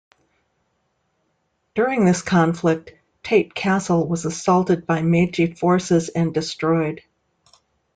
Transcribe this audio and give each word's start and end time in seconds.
During 1.75 2.05
this 2.05 2.23
conflict, 2.23 2.91
Tate 3.21 3.53
castle 3.53 4.07
was 4.07 4.25
assaulted 4.25 4.87
by 4.87 5.03
Meiji 5.03 5.53
forces 5.53 6.09
and 6.09 6.33
destroyed. 6.33 7.01